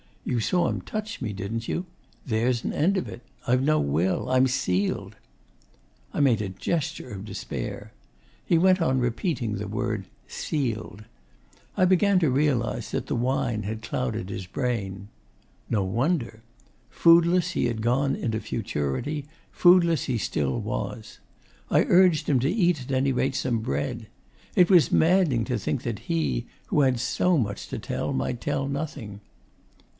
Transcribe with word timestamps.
You 0.25 0.39
saw 0.39 0.67
him 0.67 0.81
touch 0.81 1.21
me, 1.21 1.33
didn't 1.33 1.67
you? 1.67 1.85
There's 2.25 2.63
an 2.63 2.73
end 2.73 2.95
of 2.95 3.07
it. 3.07 3.21
I've 3.47 3.61
no 3.61 3.79
will. 3.79 4.29
I'm 4.29 4.47
sealed.' 4.47 5.15
I 6.11 6.19
made 6.19 6.41
a 6.41 6.49
gesture 6.49 7.11
of 7.11 7.25
despair. 7.25 7.91
He 8.43 8.57
went 8.57 8.81
on 8.81 8.99
repeating 8.99 9.55
the 9.55 9.67
word 9.67 10.05
'sealed.' 10.27 11.03
I 11.77 11.85
began 11.85 12.17
to 12.19 12.31
realise 12.31 12.91
that 12.91 13.07
the 13.07 13.15
wine 13.15 13.63
had 13.63 13.81
clouded 13.83 14.29
his 14.29 14.45
brain. 14.47 15.09
No 15.69 15.83
wonder! 15.83 16.41
Foodless 16.89 17.51
he 17.51 17.65
had 17.65 17.81
gone 17.81 18.15
into 18.15 18.39
futurity, 18.39 19.25
foodless 19.51 20.05
he 20.05 20.17
still 20.17 20.59
was. 20.59 21.19
I 21.69 21.81
urged 21.83 22.27
him 22.29 22.39
to 22.39 22.49
eat 22.49 22.81
at 22.81 22.91
any 22.91 23.11
rate 23.11 23.35
some 23.35 23.59
bread. 23.59 24.07
It 24.55 24.69
was 24.69 24.91
maddening 24.91 25.43
to 25.45 25.59
think 25.59 25.83
that 25.83 25.99
he, 25.99 26.45
who 26.67 26.81
had 26.81 26.99
so 26.99 27.37
much 27.37 27.67
to 27.67 27.77
tell, 27.77 28.13
might 28.13 28.39
tell 28.41 28.67
nothing. 28.67 29.21